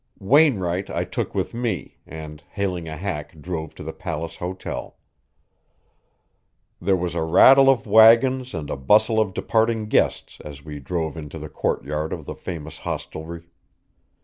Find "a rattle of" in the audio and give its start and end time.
7.13-7.85